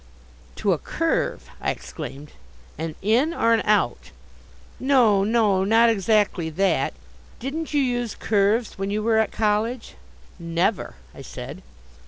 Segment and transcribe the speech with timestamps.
[0.55, 2.31] "To a Curve?" I exclaimed,
[2.75, 4.09] "an In or an Out."
[4.79, 6.95] "No, no, not exactly that.
[7.39, 9.93] Didn't you use Curves when you were at college?"
[10.39, 11.61] "Never," I said.